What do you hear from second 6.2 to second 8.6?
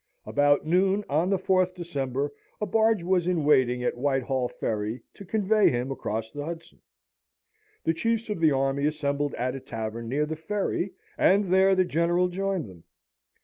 the Hudson. The chiefs of the